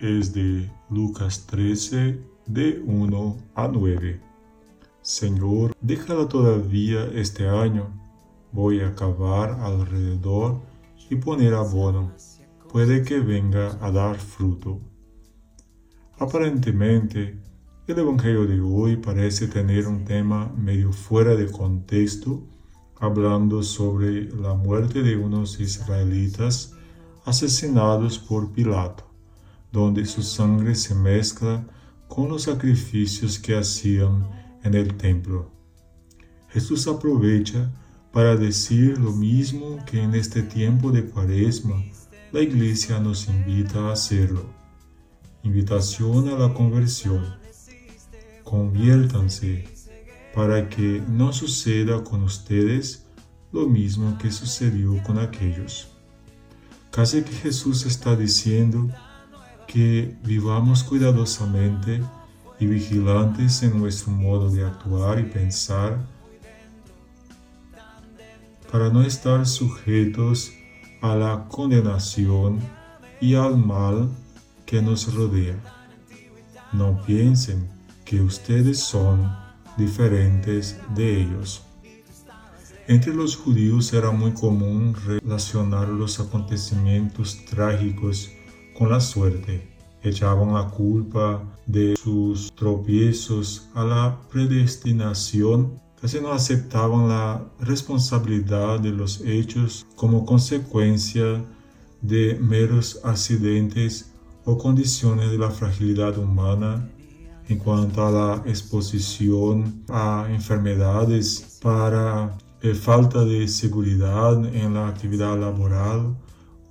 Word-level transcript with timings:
es 0.00 0.32
de 0.32 0.70
Lucas 0.88 1.46
13, 1.46 2.20
de 2.46 2.82
1 2.84 3.36
a 3.54 3.68
9. 3.68 4.20
Señor, 5.02 5.74
déjala 5.80 6.28
todavía 6.28 7.04
este 7.14 7.48
año. 7.48 7.88
Voy 8.52 8.80
a 8.80 8.94
cavar 8.94 9.50
alrededor 9.60 10.60
y 11.08 11.16
poner 11.16 11.54
abono. 11.54 12.12
Puede 12.72 13.02
que 13.02 13.20
venga 13.20 13.78
a 13.80 13.90
dar 13.90 14.16
fruto. 14.16 14.80
Aparentemente, 16.18 17.38
el 17.86 17.98
Evangelio 17.98 18.46
de 18.46 18.60
hoy 18.60 18.96
parece 18.96 19.48
tener 19.48 19.88
un 19.88 20.04
tema 20.04 20.52
medio 20.56 20.92
fuera 20.92 21.34
de 21.34 21.50
contexto, 21.50 22.42
hablando 23.00 23.62
sobre 23.62 24.24
la 24.36 24.54
muerte 24.54 25.02
de 25.02 25.16
unos 25.16 25.58
israelitas 25.58 26.74
asesinados 27.24 28.18
por 28.18 28.52
Pilato, 28.52 29.09
donde 29.72 30.04
su 30.06 30.22
sangre 30.22 30.74
se 30.74 30.94
mezcla 30.94 31.64
con 32.08 32.28
los 32.28 32.42
sacrificios 32.42 33.38
que 33.38 33.56
hacían 33.56 34.28
en 34.64 34.74
el 34.74 34.96
templo. 34.96 35.50
Jesús 36.48 36.88
aprovecha 36.88 37.70
para 38.12 38.36
decir 38.36 38.98
lo 38.98 39.12
mismo 39.12 39.78
que 39.86 40.02
en 40.02 40.14
este 40.14 40.42
tiempo 40.42 40.90
de 40.90 41.04
cuaresma 41.04 41.84
la 42.32 42.40
iglesia 42.40 42.98
nos 42.98 43.28
invita 43.28 43.88
a 43.88 43.92
hacerlo. 43.92 44.44
Invitación 45.42 46.28
a 46.28 46.38
la 46.38 46.52
conversión. 46.52 47.24
Conviértanse 48.42 49.68
para 50.34 50.68
que 50.68 51.02
no 51.08 51.32
suceda 51.32 52.02
con 52.02 52.24
ustedes 52.24 53.06
lo 53.52 53.66
mismo 53.66 54.18
que 54.18 54.30
sucedió 54.30 55.02
con 55.02 55.18
aquellos. 55.18 55.88
Casi 56.90 57.22
que 57.22 57.32
Jesús 57.32 57.86
está 57.86 58.16
diciendo 58.16 58.90
que 59.72 60.16
vivamos 60.24 60.82
cuidadosamente 60.82 62.02
y 62.58 62.66
vigilantes 62.66 63.62
en 63.62 63.78
nuestro 63.78 64.10
modo 64.10 64.50
de 64.50 64.64
actuar 64.64 65.20
y 65.20 65.22
pensar 65.22 66.04
para 68.72 68.88
no 68.88 69.00
estar 69.02 69.46
sujetos 69.46 70.50
a 71.00 71.14
la 71.14 71.46
condenación 71.48 72.58
y 73.20 73.36
al 73.36 73.56
mal 73.56 74.08
que 74.66 74.82
nos 74.82 75.14
rodea. 75.14 75.56
No 76.72 77.00
piensen 77.06 77.68
que 78.04 78.20
ustedes 78.20 78.80
son 78.80 79.32
diferentes 79.76 80.78
de 80.96 81.22
ellos. 81.22 81.62
Entre 82.88 83.14
los 83.14 83.36
judíos 83.36 83.92
era 83.92 84.10
muy 84.10 84.32
común 84.32 84.96
relacionar 85.06 85.88
los 85.88 86.18
acontecimientos 86.18 87.44
trágicos 87.44 88.32
con 88.80 88.88
la 88.88 89.00
suerte. 89.00 89.68
Echaban 90.02 90.54
la 90.54 90.70
culpa 90.70 91.44
de 91.66 91.96
sus 92.02 92.50
tropiezos 92.54 93.68
a 93.74 93.84
la 93.84 94.18
predestinación, 94.32 95.78
casi 96.00 96.18
no 96.18 96.32
aceptaban 96.32 97.06
la 97.06 97.44
responsabilidad 97.60 98.80
de 98.80 98.92
los 98.92 99.20
hechos 99.20 99.84
como 99.96 100.24
consecuencia 100.24 101.44
de 102.00 102.38
meros 102.40 103.00
accidentes 103.04 104.14
o 104.46 104.56
condiciones 104.56 105.30
de 105.30 105.36
la 105.36 105.50
fragilidad 105.50 106.16
humana 106.16 106.88
en 107.50 107.58
cuanto 107.58 108.06
a 108.06 108.10
la 108.10 108.42
exposición 108.46 109.84
a 109.90 110.26
enfermedades 110.30 111.58
para 111.60 112.34
eh, 112.62 112.72
falta 112.72 113.26
de 113.26 113.46
seguridad 113.46 114.42
en 114.54 114.72
la 114.72 114.88
actividad 114.88 115.38
laboral 115.38 116.16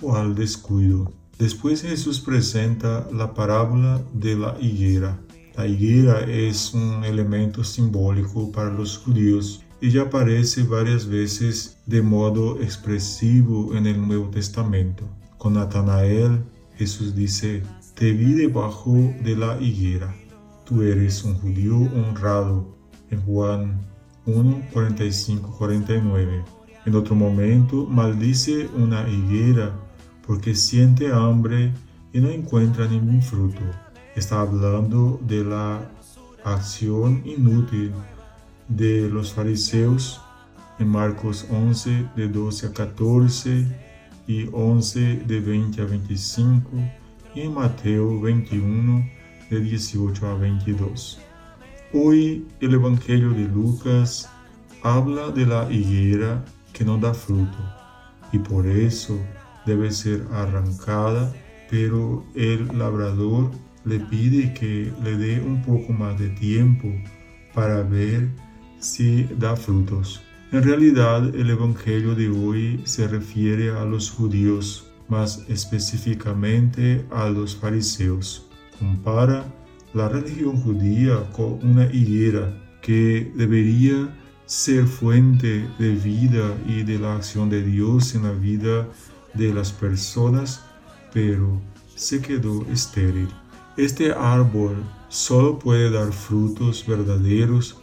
o 0.00 0.16
al 0.16 0.34
descuido. 0.34 1.12
Después 1.38 1.82
Jesús 1.82 2.18
presenta 2.18 3.06
la 3.12 3.32
parábola 3.32 4.02
de 4.12 4.34
la 4.34 4.56
higuera. 4.60 5.20
La 5.56 5.68
higuera 5.68 6.22
es 6.22 6.74
un 6.74 7.04
elemento 7.04 7.62
simbólico 7.62 8.50
para 8.50 8.70
los 8.70 8.98
judíos 8.98 9.62
y 9.80 9.90
ya 9.90 10.02
aparece 10.02 10.64
varias 10.64 11.06
veces 11.06 11.78
de 11.86 12.02
modo 12.02 12.60
expresivo 12.60 13.72
en 13.76 13.86
el 13.86 14.04
Nuevo 14.04 14.30
Testamento. 14.30 15.04
Con 15.36 15.54
Natanael, 15.54 16.42
Jesús 16.76 17.14
dice, 17.14 17.62
te 17.94 18.10
vi 18.10 18.32
debajo 18.32 18.96
de 19.22 19.36
la 19.36 19.60
higuera. 19.60 20.12
Tú 20.64 20.82
eres 20.82 21.22
un 21.22 21.34
judío 21.34 21.76
honrado. 21.76 22.76
En 23.10 23.22
Juan 23.22 23.86
1, 24.26 24.70
45, 24.72 25.56
49. 25.56 26.44
En 26.84 26.94
otro 26.96 27.14
momento, 27.14 27.86
maldice 27.86 28.68
una 28.76 29.08
higuera 29.08 29.72
porque 30.28 30.54
siente 30.54 31.10
hambre 31.10 31.72
y 32.12 32.20
no 32.20 32.28
encuentra 32.28 32.86
ningún 32.86 33.22
fruto. 33.22 33.62
Está 34.14 34.42
hablando 34.42 35.18
de 35.26 35.42
la 35.42 35.90
acción 36.44 37.22
inútil 37.24 37.92
de 38.68 39.08
los 39.08 39.32
fariseos 39.32 40.20
en 40.78 40.88
Marcos 40.88 41.46
11 41.50 42.10
de 42.14 42.28
12 42.28 42.66
a 42.66 42.72
14 42.74 43.66
y 44.26 44.46
11 44.52 45.00
de 45.26 45.40
20 45.40 45.80
a 45.80 45.84
25 45.86 46.70
y 47.34 47.40
en 47.40 47.54
Mateo 47.54 48.20
21 48.20 49.08
de 49.48 49.60
18 49.60 50.26
a 50.26 50.34
22. 50.34 51.20
Hoy 51.94 52.46
el 52.60 52.74
Evangelio 52.74 53.30
de 53.30 53.48
Lucas 53.48 54.28
habla 54.82 55.30
de 55.30 55.46
la 55.46 55.72
higuera 55.72 56.44
que 56.74 56.84
no 56.84 56.98
da 56.98 57.14
fruto 57.14 57.56
y 58.30 58.38
por 58.38 58.66
eso 58.66 59.18
debe 59.68 59.92
ser 59.92 60.26
arrancada, 60.32 61.32
pero 61.70 62.24
el 62.34 62.66
labrador 62.76 63.50
le 63.84 64.00
pide 64.00 64.52
que 64.54 64.90
le 65.04 65.16
dé 65.16 65.40
un 65.40 65.62
poco 65.62 65.92
más 65.92 66.18
de 66.18 66.30
tiempo 66.30 66.88
para 67.54 67.82
ver 67.82 68.28
si 68.80 69.24
da 69.38 69.54
frutos. 69.54 70.20
En 70.52 70.62
realidad 70.62 71.34
el 71.34 71.50
Evangelio 71.50 72.14
de 72.14 72.30
hoy 72.30 72.80
se 72.84 73.06
refiere 73.06 73.70
a 73.70 73.84
los 73.84 74.10
judíos, 74.10 74.90
más 75.08 75.44
específicamente 75.48 77.04
a 77.10 77.28
los 77.28 77.54
fariseos. 77.54 78.48
Compara 78.78 79.44
la 79.92 80.08
religión 80.08 80.56
judía 80.62 81.28
con 81.32 81.58
una 81.62 81.84
higuera 81.92 82.56
que 82.80 83.30
debería 83.36 84.08
ser 84.46 84.86
fuente 84.86 85.68
de 85.78 85.90
vida 85.90 86.56
y 86.66 86.82
de 86.82 86.98
la 86.98 87.16
acción 87.16 87.50
de 87.50 87.62
Dios 87.62 88.14
en 88.14 88.22
la 88.22 88.32
vida 88.32 88.88
de 89.38 89.54
las 89.54 89.72
personas, 89.72 90.60
pero 91.12 91.60
se 91.94 92.20
quedó 92.20 92.66
estéril. 92.70 93.28
Este 93.76 94.12
árbol 94.12 94.84
solo 95.08 95.58
puede 95.58 95.90
dar 95.90 96.12
frutos 96.12 96.84
verdaderos 96.86 97.76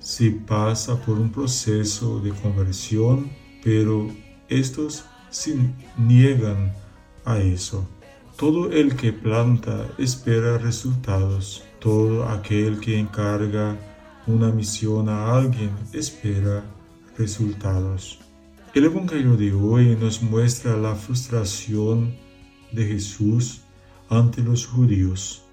si 0.00 0.30
pasa 0.30 1.00
por 1.00 1.18
un 1.18 1.30
proceso 1.30 2.18
de 2.20 2.30
conversión, 2.30 3.30
pero 3.62 4.08
estos 4.48 5.04
se 5.30 5.56
niegan 5.96 6.72
a 7.24 7.38
eso. 7.38 7.86
Todo 8.36 8.72
el 8.72 8.96
que 8.96 9.12
planta 9.12 9.86
espera 9.98 10.58
resultados. 10.58 11.62
Todo 11.78 12.28
aquel 12.28 12.80
que 12.80 12.98
encarga 12.98 13.76
una 14.26 14.50
misión 14.50 15.08
a 15.08 15.36
alguien 15.36 15.70
espera 15.92 16.64
resultados. 17.18 18.21
El 18.74 18.84
Evangelio 18.84 19.36
de 19.36 19.52
hoy 19.52 19.96
nos 20.00 20.22
muestra 20.22 20.76
la 20.76 20.94
frustración 20.94 22.14
de 22.72 22.86
Jesús 22.86 23.62
ante 24.08 24.42
los 24.42 24.66
judíos. 24.66 25.44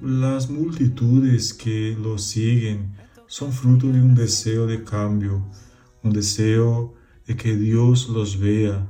las 0.00 0.50
multitudes 0.50 1.52
que 1.54 1.96
lo 2.00 2.18
siguen 2.18 2.94
son 3.26 3.52
fruto 3.52 3.86
de 3.88 4.00
un 4.00 4.14
deseo 4.14 4.66
de 4.66 4.84
cambio, 4.84 5.44
un 6.02 6.12
deseo 6.12 6.94
de 7.26 7.36
que 7.36 7.56
Dios 7.56 8.08
los 8.08 8.38
vea, 8.38 8.86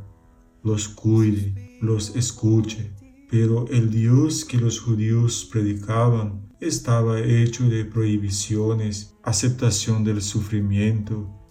los 0.62 0.88
cuide, 0.88 1.78
los 1.80 2.16
escuche 2.16 2.90
pero 3.32 3.66
el 3.68 3.90
Dios 3.90 4.44
que 4.44 4.58
los 4.58 4.78
judíos 4.78 5.48
predicaban 5.50 6.52
estaba 6.60 7.18
hecho 7.18 7.66
de 7.66 7.86
prohibiciones, 7.86 9.14
aceptación 9.22 10.04
del 10.04 10.20
sufrimiento, 10.20 11.41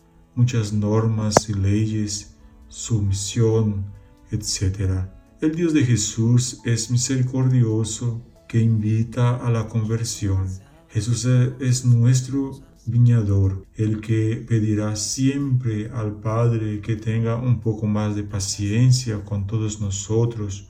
muchas 0.42 0.74
normas 0.74 1.50
y 1.50 1.54
leyes, 1.54 2.36
sumisión, 2.68 3.86
etc. 4.32 5.06
El 5.40 5.54
Dios 5.54 5.72
de 5.72 5.86
Jesús 5.86 6.62
es 6.66 6.90
misericordioso 6.90 8.26
que 8.50 8.60
invita 8.60 9.36
a 9.36 9.52
la 9.52 9.68
conversión. 9.68 10.48
Jesús 10.90 11.26
es 11.60 11.86
nuestro 11.86 12.60
viñador, 12.88 13.68
el 13.76 14.02
que 14.02 14.44
pedirá 14.50 14.96
siempre 14.96 15.92
al 15.92 16.20
Padre 16.20 16.82
que 16.82 16.96
tenga 16.96 17.36
un 17.36 17.60
poco 17.60 17.86
más 17.86 18.16
de 18.16 18.24
paciencia 18.24 19.24
con 19.24 19.46
todos 19.46 19.80
nosotros, 19.80 20.70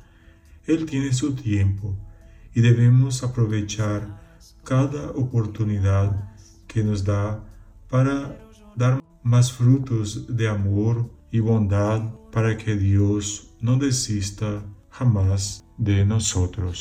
él 0.65 0.85
tiene 0.85 1.13
su 1.13 1.33
tiempo 1.33 1.95
y 2.53 2.59
debemos 2.59 3.23
aprovechar 3.23 4.19
cada 4.65 5.11
oportunidad 5.11 6.29
que 6.67 6.83
nos 6.83 7.05
da 7.05 7.47
para 7.89 8.50
más 9.23 9.51
frutos 9.51 10.35
de 10.35 10.47
amor 10.47 11.09
y 11.31 11.39
bondad 11.39 12.01
para 12.31 12.57
que 12.57 12.75
Dios 12.75 13.49
no 13.59 13.77
desista 13.77 14.63
jamás 14.89 15.63
de 15.77 16.05
nosotros. 16.05 16.79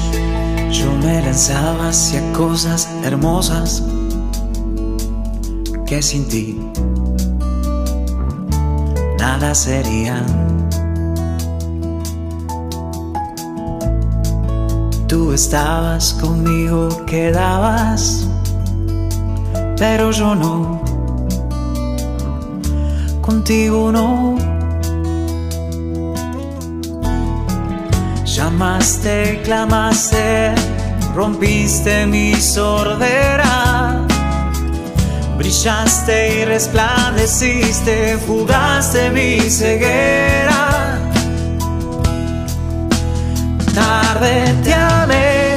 Yo 0.71 0.93
me 1.03 1.21
lanzaba 1.23 1.89
hacia 1.89 2.33
cosas 2.33 2.89
hermosas 3.05 3.85
que 5.87 6.03
sin 6.03 6.29
ti 6.29 6.57
nada 9.19 9.55
serían. 9.55 10.25
Tú 15.07 15.33
estabas 15.33 16.15
conmigo, 16.15 16.89
quedabas, 17.05 18.29
pero 19.77 20.11
yo 20.13 20.35
no, 20.35 20.83
contigo 23.31 23.93
no. 23.93 24.37
Llamaste, 28.25 29.41
clamaste, 29.45 30.53
rompiste 31.15 32.07
mi 32.07 32.35
sordera. 32.35 34.05
Brillaste 35.39 36.17
y 36.41 36.45
resplandeciste, 36.45 38.19
fugaste 38.27 39.11
mi 39.11 39.39
ceguera. 39.49 40.99
Tarde 43.75 44.35
te 44.65 44.75
amé, 44.75 45.55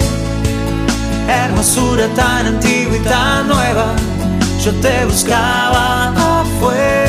hermosura 1.28 2.08
tan 2.16 2.46
antigua 2.54 2.96
y 2.96 3.00
tan 3.00 3.48
nueva. 3.48 3.88
Yo 4.64 4.72
te 4.80 5.06
buscaba 5.06 6.14
afuera 6.42 7.03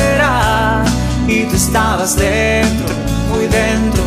y 1.45 1.49
tú 1.49 1.55
estabas 1.55 2.15
dentro, 2.15 2.95
muy 3.29 3.47
dentro, 3.47 4.03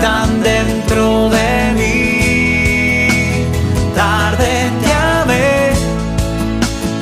tan 0.00 0.42
dentro 0.42 1.28
de 1.30 1.72
mí. 1.78 3.46
Tarde 3.94 4.70
te 4.82 4.92
amé, 4.92 5.70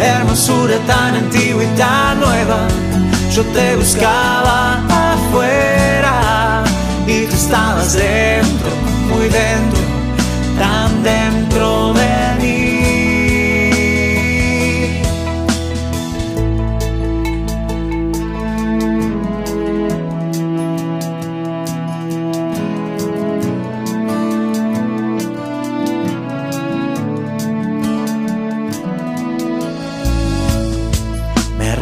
hermosura 0.01 0.77
tan 0.87 1.15
antigua 1.17 1.65
y 1.65 1.67
tan 1.79 2.21
nueva. 2.21 2.59
Yo 3.35 3.43
te 3.45 3.77
buscaba 3.77 4.83
afuera 4.89 6.63
y 7.07 7.27
tú 7.27 7.35
estabas 7.37 7.93
dentro, 7.95 8.71
muy 9.09 9.29
dentro, 9.29 9.80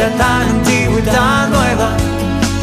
hermosura 0.00 0.08
tan 0.18 0.42
antigua 0.48 0.98
y 0.98 1.02
tan 1.02 1.50
nueva. 1.50 1.96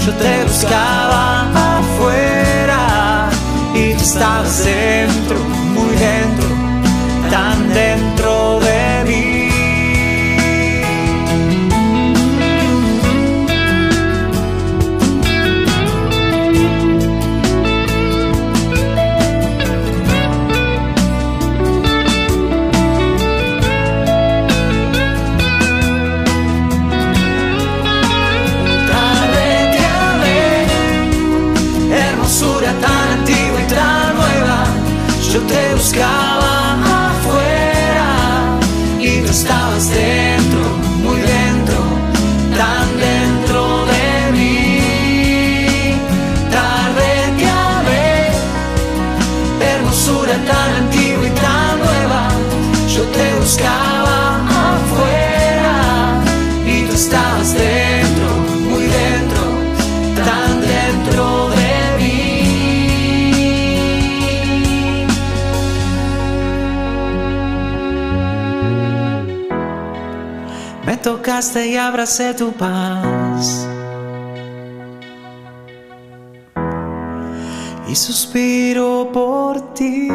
Yo 0.05 0.13
te 0.13 0.43
buscaba 0.43 1.77
afuera 1.79 3.29
y 3.73 3.93
tú 3.93 4.01
estabas 4.01 4.63
dentro, 4.63 5.37
Yo 35.37 35.43
te 35.43 35.75
buscaba 35.75 37.09
afuera 37.09 38.57
y 38.99 39.21
tú 39.21 39.29
estabas 39.29 39.87
dentro, 39.91 40.61
muy 41.03 41.19
dentro, 41.19 41.77
tan 42.57 42.87
dentro 42.97 43.85
de 43.85 44.31
mí. 44.31 45.93
Tarde 46.49 47.09
te 47.37 47.47
amé, 47.47 48.31
hermosura 49.73 50.33
tan 50.49 50.69
antigua 50.83 51.27
y 51.27 51.29
tan 51.29 51.77
nueva. 51.85 52.29
Yo 52.95 53.03
te 53.03 53.39
buscaba 53.39 53.86
Me 70.87 70.95
tocaste 70.95 71.67
y 71.67 71.75
abracé 71.75 72.33
tu 72.33 72.53
paz. 72.53 73.67
Y 77.89 77.93
suspiro 77.93 79.11
por 79.11 79.73
ti. 79.73 80.07